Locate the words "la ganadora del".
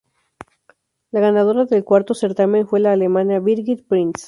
1.11-1.83